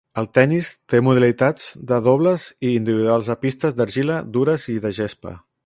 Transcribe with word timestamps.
El 0.19 0.27
tennis 0.35 0.69
té 0.93 1.01
modalitats 1.07 1.67
de 1.91 1.99
dobles 2.07 2.47
i 2.71 2.73
individuals 2.79 3.31
a 3.35 3.37
pistes 3.47 3.79
d'argila, 3.81 4.19
dures 4.39 4.67
i 4.79 4.83
de 4.87 4.97
gespa. 5.03 5.37